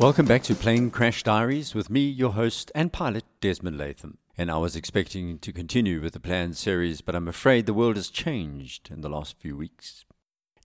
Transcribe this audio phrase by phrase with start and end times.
[0.00, 4.16] Welcome back to Plane Crash Diaries with me, your host and pilot, Desmond Latham.
[4.38, 7.96] And I was expecting to continue with the planned series, but I'm afraid the world
[7.96, 10.06] has changed in the last few weeks.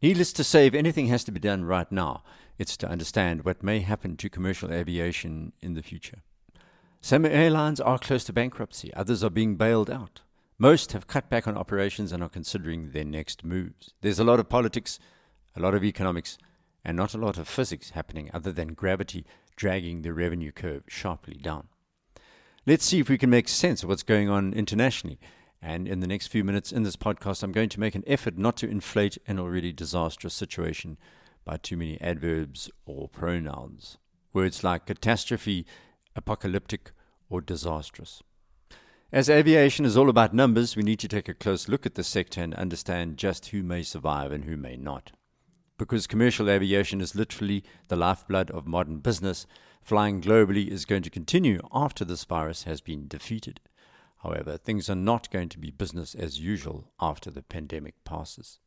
[0.02, 2.24] Needless to say, if anything has to be done right now,
[2.58, 6.20] it's to understand what may happen to commercial aviation in the future.
[7.02, 10.22] Some airlines are close to bankruptcy, others are being bailed out.
[10.58, 13.92] Most have cut back on operations and are considering their next moves.
[14.00, 14.98] There's a lot of politics,
[15.58, 16.38] a lot of economics,
[16.86, 19.26] and not a lot of physics happening other than gravity
[19.56, 21.68] dragging the revenue curve sharply down.
[22.68, 25.20] Let's see if we can make sense of what's going on internationally.
[25.62, 28.38] And in the next few minutes in this podcast, I'm going to make an effort
[28.38, 30.98] not to inflate an already disastrous situation
[31.44, 33.98] by too many adverbs or pronouns.
[34.34, 35.66] Words like catastrophe,
[36.16, 36.92] apocalyptic,
[37.30, 38.22] or disastrous.
[39.12, 42.04] As aviation is all about numbers, we need to take a close look at the
[42.04, 45.12] sector and understand just who may survive and who may not.
[45.78, 49.46] Because commercial aviation is literally the lifeblood of modern business,
[49.82, 53.60] flying globally is going to continue after this virus has been defeated.
[54.24, 58.60] However, things are not going to be business as usual after the pandemic passes.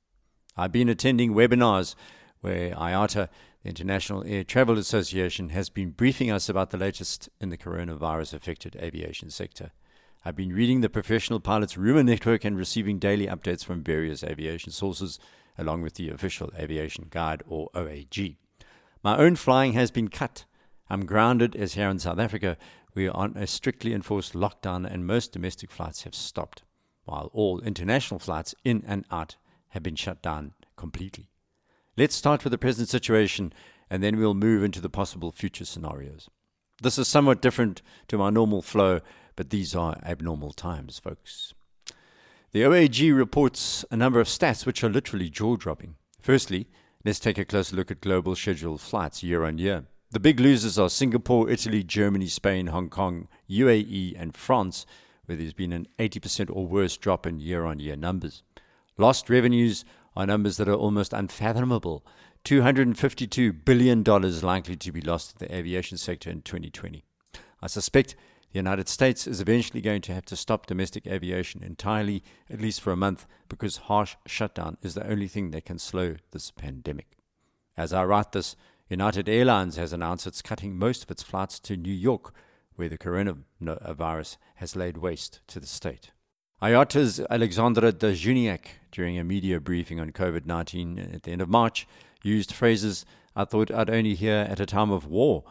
[0.56, 1.95] I've been attending webinars
[2.41, 3.29] where IATA,
[3.62, 8.34] the International Air Travel Association, has been briefing us about the latest in the coronavirus
[8.34, 9.73] affected aviation sector.
[10.25, 14.73] I've been reading the Professional Pilots Rumor Network and receiving daily updates from various aviation
[14.73, 15.19] sources,
[15.59, 18.37] along with the official Aviation Guide or OAG.
[19.03, 20.45] My own flying has been cut.
[20.89, 22.56] I'm grounded as here in South Africa.
[22.95, 26.62] We are on a strictly enforced lockdown and most domestic flights have stopped,
[27.05, 29.36] while all international flights in and out
[29.69, 31.31] have been shut down completely.
[31.97, 33.53] Let's start with the present situation
[33.91, 36.29] and then we'll move into the possible future scenarios.
[36.81, 39.01] This is somewhat different to my normal flow,
[39.34, 41.55] but these are abnormal times, folks.
[42.52, 45.96] The OAG reports a number of stats which are literally jaw dropping.
[46.18, 46.66] Firstly,
[47.05, 49.84] let's take a closer look at global scheduled flights year on year.
[50.12, 54.86] The big losers are Singapore, Italy, Germany, Spain, Hong Kong, UAE, and France,
[55.27, 58.42] where there's been an 80% or worse drop in year on year numbers.
[58.96, 59.84] Lost revenues
[60.17, 62.02] are numbers that are almost unfathomable.
[62.46, 67.05] $252 billion likely to be lost to the aviation sector in 2020.
[67.61, 68.17] I suspect
[68.53, 72.81] the United States is eventually going to have to stop domestic aviation entirely, at least
[72.81, 77.19] for a month, because harsh shutdown is the only thing that can slow this pandemic.
[77.77, 78.57] As I write this,
[78.89, 82.33] United Airlines has announced it's cutting most of its flights to New York,
[82.77, 86.13] where the coronavirus has laid waste to the state.
[86.63, 91.48] IATA's Alexandre de Juniac, during a media briefing on COVID 19 at the end of
[91.48, 91.86] March,
[92.23, 93.05] used phrases
[93.36, 95.45] I thought I'd only hear at a time of war.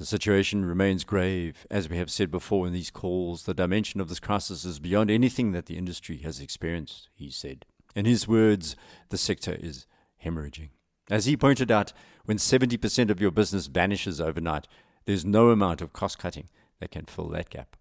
[0.00, 1.66] The situation remains grave.
[1.70, 5.10] As we have said before in these calls, the dimension of this crisis is beyond
[5.10, 7.66] anything that the industry has experienced, he said.
[7.94, 8.76] In his words,
[9.10, 9.84] the sector is
[10.24, 10.70] hemorrhaging.
[11.10, 11.92] As he pointed out,
[12.24, 14.66] when 70% of your business vanishes overnight,
[15.04, 17.76] there's no amount of cost cutting that can fill that gap.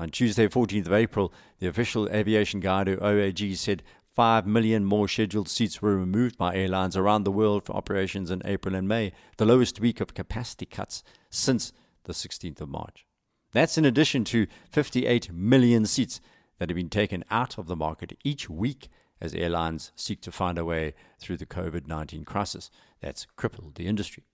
[0.00, 3.84] On Tuesday, 14th of April, the official aviation guide or OAG said
[4.16, 8.40] 5 million more scheduled seats were removed by airlines around the world for operations in
[8.46, 11.70] April and May, the lowest week of capacity cuts since
[12.04, 13.04] the 16th of March.
[13.52, 16.22] That's in addition to 58 million seats
[16.58, 18.88] that have been taken out of the market each week
[19.20, 23.86] as airlines seek to find a way through the COVID 19 crisis that's crippled the
[23.86, 24.24] industry.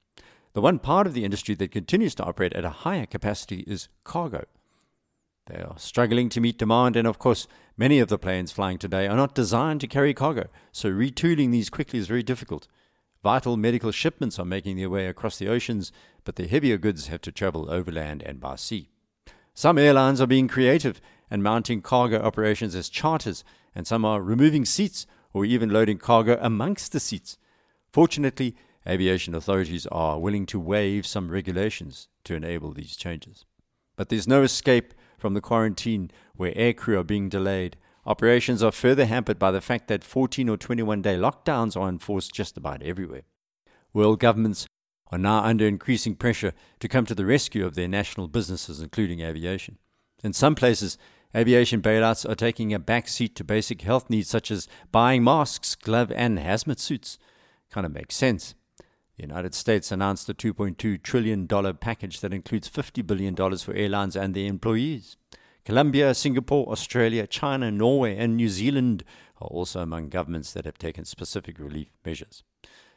[0.52, 3.88] The one part of the industry that continues to operate at a higher capacity is
[4.04, 4.44] cargo.
[5.46, 9.08] They are struggling to meet demand, and of course, many of the planes flying today
[9.08, 12.68] are not designed to carry cargo, so retooling these quickly is very difficult.
[13.24, 15.92] Vital medical shipments are making their way across the oceans,
[16.24, 18.90] but the heavier goods have to travel overland and by sea.
[19.54, 23.42] Some airlines are being creative and mounting cargo operations as charters,
[23.74, 27.36] and some are removing seats or even loading cargo amongst the seats.
[27.92, 28.54] Fortunately,
[28.86, 33.44] aviation authorities are willing to waive some regulations to enable these changes.
[33.96, 37.76] But there's no escape from the quarantine where aircrew are being delayed.
[38.04, 42.34] Operations are further hampered by the fact that 14 or 21 day lockdowns are enforced
[42.34, 43.22] just about everywhere.
[43.94, 44.66] World governments
[45.12, 49.20] are now under increasing pressure to come to the rescue of their national businesses, including
[49.20, 49.78] aviation.
[50.24, 50.98] In some places,
[51.36, 55.76] aviation bailouts are taking a back seat to basic health needs such as buying masks,
[55.76, 57.16] glove, and hazmat suits.
[57.70, 58.56] Kind of makes sense.
[59.22, 64.34] The United States announced a $2.2 trillion package that includes $50 billion for airlines and
[64.34, 65.16] their employees.
[65.64, 69.04] Colombia, Singapore, Australia, China, Norway, and New Zealand
[69.40, 72.42] are also among governments that have taken specific relief measures.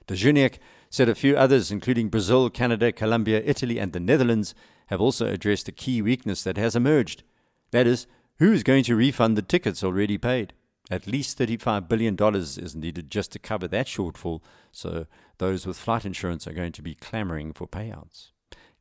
[0.08, 0.58] De Juniac
[0.90, 4.56] said a few others, including Brazil, Canada, Colombia, Italy, and the Netherlands,
[4.88, 7.22] have also addressed a key weakness that has emerged.
[7.70, 8.08] That is,
[8.40, 10.54] who is going to refund the tickets already paid?
[10.92, 14.42] At least $35 billion is needed just to cover that shortfall,
[14.72, 15.08] so
[15.40, 18.30] those with flight insurance are going to be clamoring for payouts.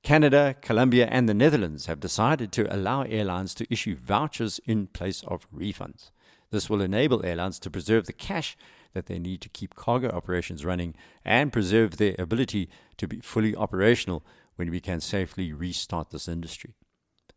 [0.02, 5.22] Canada, Colombia, and the Netherlands have decided to allow airlines to issue vouchers in place
[5.26, 6.10] of refunds.
[6.50, 8.54] This will enable airlines to preserve the cash
[8.92, 12.68] that they need to keep cargo operations running and preserve their ability
[12.98, 14.22] to be fully operational
[14.56, 16.74] when we can safely restart this industry.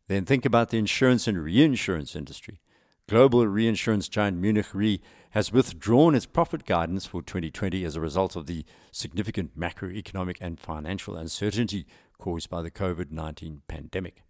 [0.07, 2.59] Then think about the insurance and reinsurance industry.
[3.09, 4.99] Global reinsurance giant Munich Re
[5.29, 10.59] has withdrawn its profit guidance for 2020 as a result of the significant macroeconomic and
[10.59, 11.85] financial uncertainty
[12.17, 14.23] caused by the COVID 19 pandemic.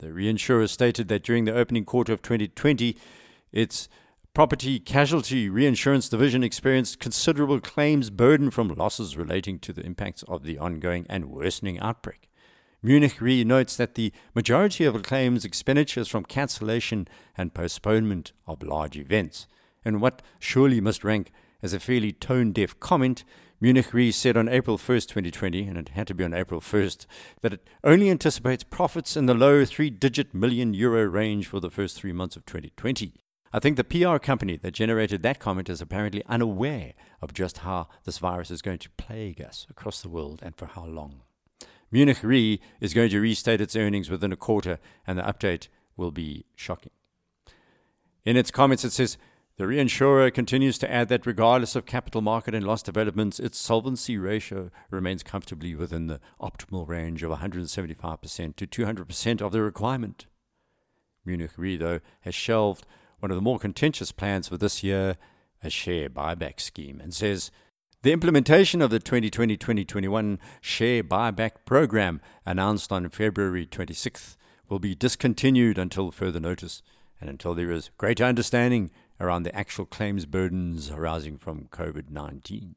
[0.00, 2.96] The reinsurer stated that during the opening quarter of 2020,
[3.52, 3.88] its
[4.34, 10.42] property casualty reinsurance division experienced considerable claims burden from losses relating to the impacts of
[10.42, 12.27] the ongoing and worsening outbreak.
[12.80, 18.96] Munich Re notes that the majority of claims expenditures from cancellation and postponement of large
[18.96, 19.48] events.
[19.84, 23.24] And what surely must rank as a fairly tone deaf comment,
[23.60, 27.06] Munich Re said on April 1st, 2020, and it had to be on April 1st,
[27.40, 31.70] that it only anticipates profits in the low three digit million euro range for the
[31.70, 33.12] first three months of 2020.
[33.52, 37.88] I think the PR company that generated that comment is apparently unaware of just how
[38.04, 41.22] this virus is going to plague us across the world and for how long.
[41.90, 46.10] Munich Re is going to restate its earnings within a quarter, and the update will
[46.10, 46.92] be shocking.
[48.24, 49.16] In its comments, it says
[49.56, 54.16] the reinsurer continues to add that regardless of capital market and loss developments, its solvency
[54.16, 60.26] ratio remains comfortably within the optimal range of 175% to 200% of the requirement.
[61.24, 62.86] Munich Re, though, has shelved
[63.18, 65.16] one of the more contentious plans for this year,
[65.62, 67.50] a share buyback scheme, and says
[68.02, 74.36] the implementation of the 2020 2021 share buyback program, announced on February 26th,
[74.68, 76.80] will be discontinued until further notice
[77.20, 82.76] and until there is greater understanding around the actual claims burdens arising from COVID 19.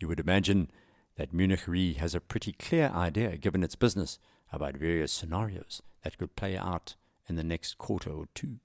[0.00, 0.72] You would imagine
[1.14, 4.18] that Munich Re has a pretty clear idea, given its business,
[4.52, 6.96] about various scenarios that could play out
[7.28, 8.58] in the next quarter or two.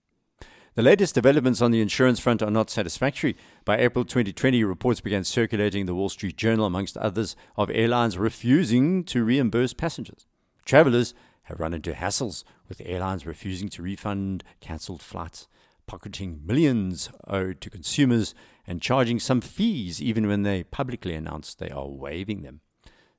[0.77, 3.35] The latest developments on the insurance front are not satisfactory.
[3.65, 8.15] By April 2020, reports began circulating in the Wall Street Journal, amongst others, of airlines
[8.15, 10.27] refusing to reimburse passengers.
[10.65, 11.15] Travelers
[11.45, 15.47] have run into hassles with airlines refusing to refund cancelled flights,
[15.87, 18.35] pocketing millions owed to consumers,
[18.67, 22.61] and charging some fees even when they publicly announce they are waiving them.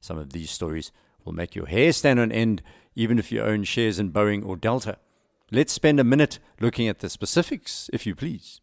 [0.00, 0.93] Some of these stories
[1.25, 2.62] will make your hair stand on end,
[2.94, 4.99] even if you own shares in Boeing or Delta.
[5.50, 8.60] Let's spend a minute looking at the specifics, if you please.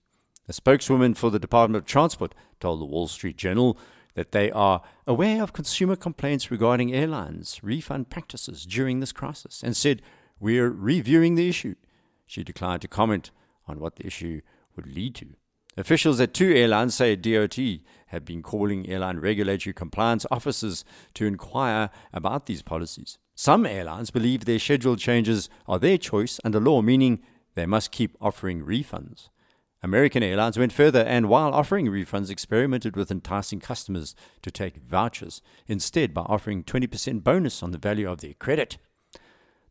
[0.47, 3.75] A spokeswoman for the Department of Transport told the Wall Street Journal
[4.13, 9.75] that they are aware of consumer complaints regarding airlines' refund practices during this crisis and
[9.75, 10.03] said,
[10.39, 11.73] We're reviewing the issue.
[12.27, 13.31] She declined to comment
[13.67, 14.41] on what the issue
[14.75, 15.29] would lead to.
[15.77, 17.57] Officials at two airlines say DOT
[18.07, 20.85] have been calling airline regulatory compliance officers
[21.15, 23.17] to inquire about these policies.
[23.37, 27.21] Some airlines believe their schedule changes are their choice under law, meaning
[27.53, 29.27] they must keep offering refunds.
[29.83, 35.41] American Airlines went further and, while offering refunds, experimented with enticing customers to take vouchers,
[35.67, 38.77] instead, by offering 20% bonus on the value of their credit.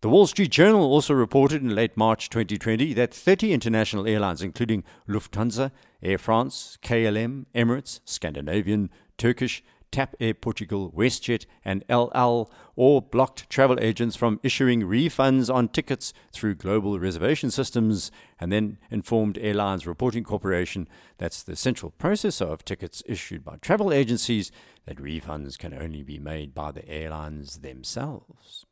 [0.02, 4.84] The Wall Street Journal also reported in late March 2020 that 30 international airlines, including
[5.08, 5.72] Lufthansa,
[6.03, 13.48] Air France, KLM, Emirates, Scandinavian, Turkish, TAP Air Portugal, WestJet, and El Al all blocked
[13.48, 18.10] travel agents from issuing refunds on tickets through global reservation systems
[18.41, 23.93] and then informed Airlines Reporting Corporation, that's the central processor of tickets issued by travel
[23.93, 24.51] agencies,
[24.84, 28.67] that refunds can only be made by the airlines themselves.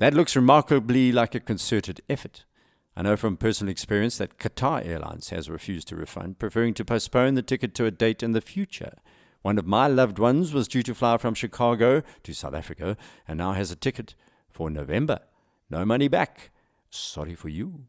[0.00, 2.44] That looks remarkably like a concerted effort.
[2.94, 7.36] I know from personal experience that Qatar Airlines has refused to refund, preferring to postpone
[7.36, 8.96] the ticket to a date in the future
[9.46, 12.96] one of my loved ones was due to fly from Chicago to South Africa
[13.28, 14.16] and now has a ticket
[14.50, 15.20] for November.
[15.70, 16.50] No money back.
[16.90, 17.84] Sorry for you.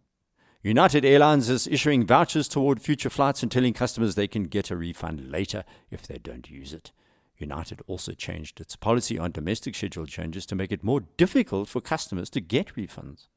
[0.61, 4.77] United Airlines is issuing vouchers toward future flights and telling customers they can get a
[4.77, 6.91] refund later if they don't use it.
[7.37, 11.81] United also changed its policy on domestic schedule changes to make it more difficult for
[11.81, 13.29] customers to get refunds.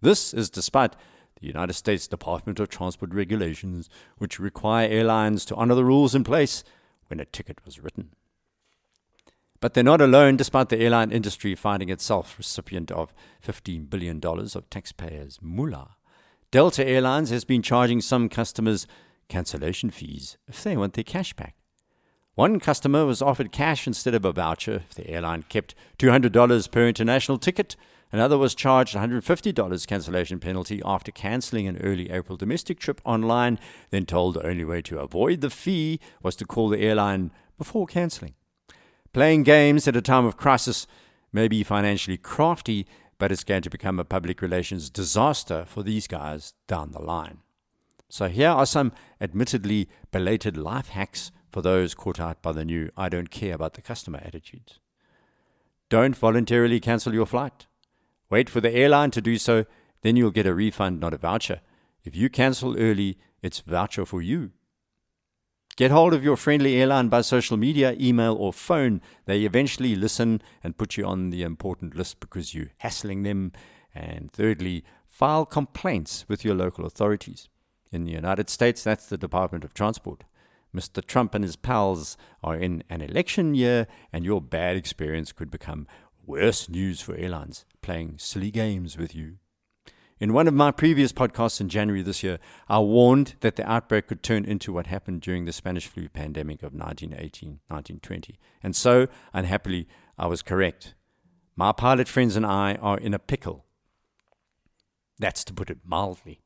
[0.00, 0.94] This is despite
[1.40, 6.22] the United States Department of Transport regulations, which require airlines to honor the rules in
[6.22, 6.62] place
[7.08, 8.10] when a ticket was written.
[9.60, 14.70] But they're not alone, despite the airline industry finding itself recipient of $15 billion of
[14.70, 15.96] taxpayers' moolah.
[16.50, 18.86] Delta Airlines has been charging some customers
[19.28, 21.56] cancellation fees if they want their cash back.
[22.34, 26.86] One customer was offered cash instead of a voucher if the airline kept $200 per
[26.86, 27.76] international ticket.
[28.12, 33.58] Another was charged $150 cancellation penalty after cancelling an early April domestic trip online,
[33.90, 37.86] then told the only way to avoid the fee was to call the airline before
[37.86, 38.34] cancelling.
[39.12, 40.86] Playing games at a time of crisis
[41.32, 42.86] may be financially crafty,
[43.18, 47.38] but it's going to become a public relations disaster for these guys down the line.
[48.08, 52.90] So, here are some admittedly belated life hacks for those caught out by the new
[52.96, 54.78] I don't care about the customer attitudes.
[55.88, 57.66] Don't voluntarily cancel your flight.
[58.30, 59.64] Wait for the airline to do so,
[60.02, 61.60] then you'll get a refund, not a voucher.
[62.04, 64.52] If you cancel early, it's voucher for you.
[65.76, 69.02] Get hold of your friendly airline by social media, email, or phone.
[69.26, 73.52] They eventually listen and put you on the important list because you're hassling them.
[73.94, 77.50] And thirdly, file complaints with your local authorities.
[77.92, 80.24] In the United States, that's the Department of Transport.
[80.74, 81.04] Mr.
[81.04, 85.86] Trump and his pals are in an election year, and your bad experience could become
[86.26, 89.36] worse news for airlines, playing silly games with you.
[90.18, 94.06] In one of my previous podcasts in January this year, I warned that the outbreak
[94.06, 98.38] could turn into what happened during the Spanish flu pandemic of 1918 1920.
[98.62, 99.86] And so, unhappily,
[100.18, 100.94] I was correct.
[101.54, 103.66] My pilot friends and I are in a pickle.
[105.18, 106.40] That's to put it mildly.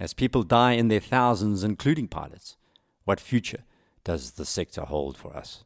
[0.00, 2.56] As people die in their thousands, including pilots,
[3.04, 3.64] what future
[4.04, 5.64] does the sector hold for us?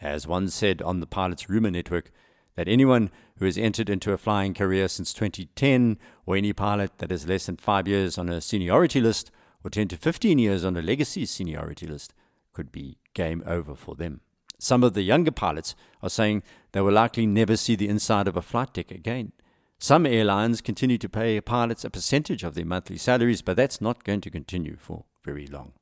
[0.00, 2.10] As one said on the Pilots Rumor Network,
[2.56, 7.12] that anyone who has entered into a flying career since 2010, or any pilot that
[7.12, 9.30] is less than five years on a seniority list,
[9.64, 12.14] or 10 to 15 years on a legacy seniority list,
[12.52, 14.20] could be game over for them.
[14.58, 16.42] Some of the younger pilots are saying
[16.72, 19.32] they will likely never see the inside of a flight deck again.
[19.78, 24.04] Some airlines continue to pay pilots a percentage of their monthly salaries, but that's not
[24.04, 25.72] going to continue for very long.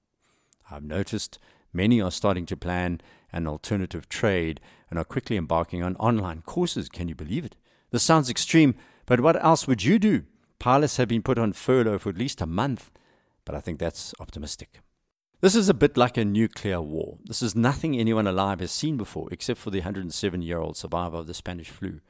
[0.70, 1.40] I've noticed
[1.72, 3.00] many are starting to plan
[3.32, 6.88] an alternative trade and are quickly embarking on online courses.
[6.88, 7.56] Can you believe it?
[7.90, 8.75] This sounds extreme,
[9.06, 10.25] but what else would you do?
[10.58, 12.90] Pilots have been put on furlough for at least a month,
[13.44, 14.80] but I think that's optimistic.
[15.40, 17.18] This is a bit like a nuclear war.
[17.25, 21.18] This is nothing anyone alive has seen before, except for the 107 year old survivor
[21.18, 22.00] of the Spanish flu,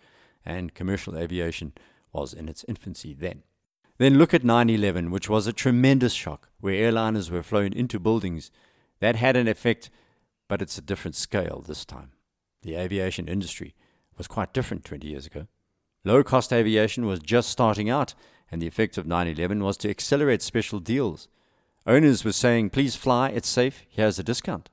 [0.47, 1.73] and commercial aviation
[2.11, 3.43] was in its infancy then.
[3.99, 8.01] Then look at 9 11, which was a tremendous shock, where airliners were flown into
[8.01, 8.51] buildings.
[9.01, 9.91] That had an effect
[10.49, 12.13] but it's a different scale this time.
[12.63, 13.75] The aviation industry
[14.17, 15.47] was quite different 20 years ago.
[16.05, 18.15] Low cost aviation was just starting out,
[18.51, 21.29] and the effect of 9 11 was to accelerate special deals.
[21.87, 24.71] Owners were saying, please fly, it's safe, here's a discount.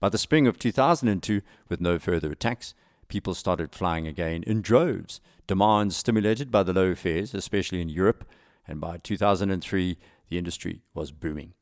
[0.00, 2.74] By the spring of 2002, with no further attacks,
[3.08, 8.24] people started flying again in droves, demand stimulated by the low fares, especially in Europe,
[8.66, 9.98] and by 2003,
[10.28, 11.54] the industry was booming.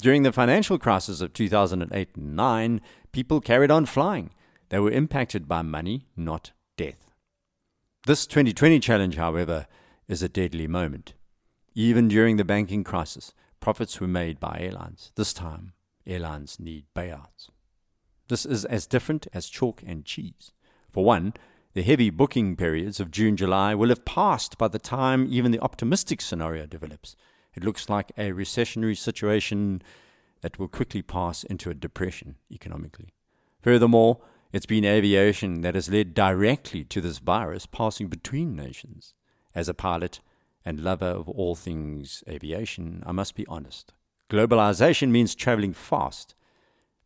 [0.00, 2.80] During the financial crisis of 2008 and 9,
[3.12, 4.30] people carried on flying.
[4.70, 7.12] They were impacted by money, not death.
[8.06, 9.66] This 2020 challenge, however,
[10.08, 11.12] is a deadly moment.
[11.74, 15.12] Even during the banking crisis, profits were made by airlines.
[15.16, 15.74] This time,
[16.06, 17.50] airlines need bailouts.
[18.28, 20.52] This is as different as chalk and cheese.
[20.90, 21.34] For one,
[21.74, 25.60] the heavy booking periods of June July will have passed by the time even the
[25.60, 27.16] optimistic scenario develops.
[27.54, 29.82] It looks like a recessionary situation
[30.40, 33.12] that will quickly pass into a depression economically.
[33.60, 34.20] Furthermore,
[34.52, 39.14] it's been aviation that has led directly to this virus passing between nations.
[39.54, 40.20] As a pilot
[40.64, 43.92] and lover of all things aviation, I must be honest.
[44.28, 46.34] Globalization means traveling fast.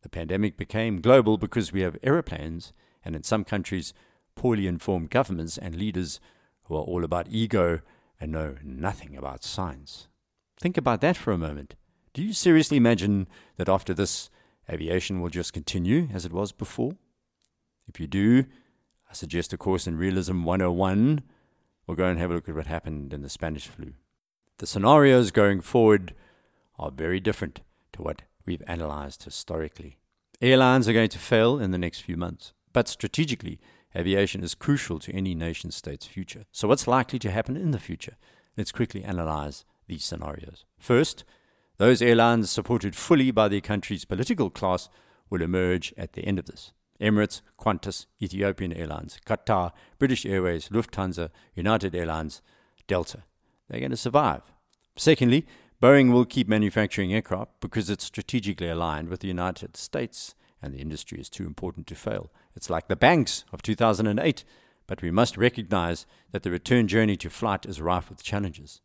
[0.03, 2.73] The pandemic became global because we have aeroplanes,
[3.05, 3.95] and in some countries,
[4.35, 6.21] poorly informed governments and leaders
[6.65, 7.81] who are all about ego
[8.21, 10.09] and know nothing about science.
[10.61, 11.75] Think about that for a moment.
[12.13, 14.31] Do you seriously imagine that after this,
[14.71, 16.95] aviation will just continue as it was before?
[17.89, 18.45] If you do,
[19.11, 21.23] I suggest a course in Realism 101
[21.87, 23.93] or go and have a look at what happened in the Spanish flu.
[24.59, 26.15] The scenarios going forward
[26.79, 27.61] are very different
[27.93, 29.99] to what we've analyzed historically.
[30.41, 33.61] Airlines are going to fail in the next few months, but strategically,
[33.95, 36.45] aviation is crucial to any nation state's future.
[36.53, 38.17] So, what's likely to happen in the future?
[38.57, 40.65] Let's quickly analyze these scenarios.
[40.79, 41.25] First,
[41.77, 44.89] those airlines supported fully by their country's political class
[45.31, 46.73] will emerge at the end of this.
[47.01, 52.41] Emirates, Qantas, Ethiopian Airlines, Qatar, British Airways, Lufthansa, United Airlines,
[52.87, 53.25] Delta.
[53.69, 54.43] They're going to survive.
[54.97, 55.47] Secondly,
[55.83, 60.81] Boeing will keep manufacturing aircraft because it's strategically aligned with the United States and the
[60.81, 62.31] industry is too important to fail.
[62.57, 64.45] It's like the banks of 2008,
[64.87, 68.81] but we must recognize that the return journey to flight is rife with challenges.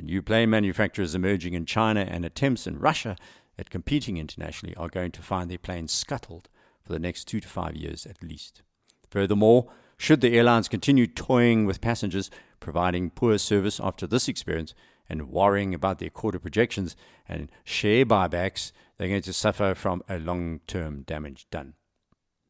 [0.00, 3.16] The new plane manufacturers emerging in China and attempts in Russia
[3.58, 6.48] at competing internationally are going to find their planes scuttled
[6.82, 8.62] for the next two to five years at least.
[9.10, 12.30] Furthermore, should the airlines continue toying with passengers,
[12.60, 14.72] providing poor service after this experience,
[15.06, 16.96] and worrying about their quarter projections
[17.28, 21.74] and share buybacks, they're going to suffer from a long term damage done.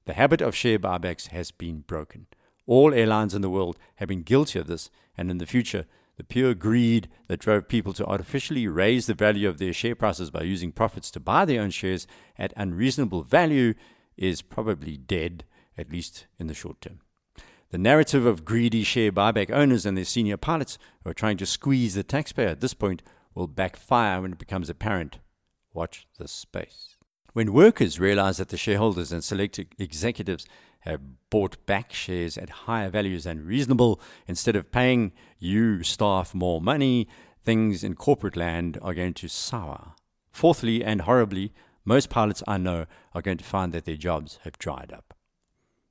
[0.04, 2.28] The habit of share buybacks has been broken.
[2.68, 4.88] All airlines in the world have been guilty of this,
[5.18, 5.86] and in the future,
[6.20, 10.30] the pure greed that drove people to artificially raise the value of their share prices
[10.30, 13.72] by using profits to buy their own shares at unreasonable value
[14.18, 15.44] is probably dead,
[15.78, 17.00] at least in the short term.
[17.70, 21.46] The narrative of greedy share buyback owners and their senior pilots who are trying to
[21.46, 23.02] squeeze the taxpayer at this point
[23.34, 25.20] will backfire when it becomes apparent.
[25.72, 26.96] Watch this space.
[27.32, 30.46] When workers realize that the shareholders and select executives
[30.80, 36.60] have bought back shares at higher values than reasonable, instead of paying you staff more
[36.60, 37.06] money,
[37.44, 39.94] things in corporate land are going to sour.
[40.32, 41.52] Fourthly, and horribly,
[41.84, 45.14] most pilots I know are going to find that their jobs have dried up.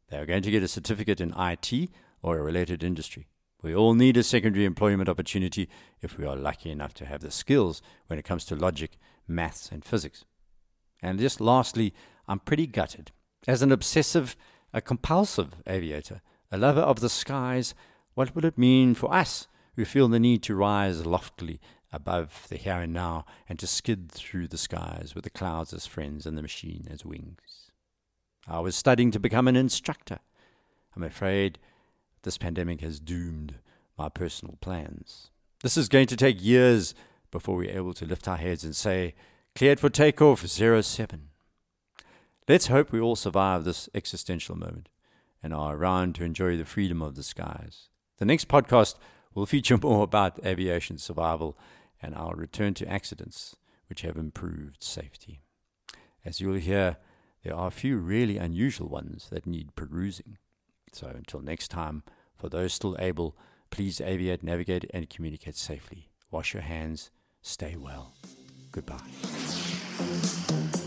[0.09, 1.89] They are going to get a certificate in IT
[2.21, 3.27] or a related industry.
[3.61, 5.69] We all need a secondary employment opportunity
[6.01, 9.69] if we are lucky enough to have the skills when it comes to logic, maths,
[9.71, 10.25] and physics.
[11.01, 11.93] And just lastly,
[12.27, 13.11] I'm pretty gutted.
[13.47, 14.35] As an obsessive,
[14.73, 17.73] a compulsive aviator, a lover of the skies,
[18.13, 21.59] what will it mean for us who feel the need to rise loftily
[21.91, 25.87] above the here and now and to skid through the skies with the clouds as
[25.87, 27.71] friends and the machine as wings?
[28.47, 30.19] I was studying to become an instructor.
[30.95, 31.59] I'm afraid
[32.23, 33.55] this pandemic has doomed
[33.97, 35.29] my personal plans.
[35.61, 36.95] This is going to take years
[37.31, 39.13] before we're able to lift our heads and say,
[39.55, 41.29] cleared for takeoff 07.
[42.47, 44.89] Let's hope we all survive this existential moment
[45.43, 47.89] and are around to enjoy the freedom of the skies.
[48.17, 48.95] The next podcast
[49.33, 51.57] will feature more about aviation survival
[52.01, 53.55] and our return to accidents
[53.87, 55.41] which have improved safety.
[56.23, 56.97] As you'll hear,
[57.43, 60.37] there are a few really unusual ones that need perusing.
[60.91, 62.03] So until next time,
[62.35, 63.37] for those still able,
[63.69, 66.09] please aviate, navigate, and communicate safely.
[66.31, 67.11] Wash your hands.
[67.41, 68.13] Stay well.
[68.79, 70.78] Goodbye.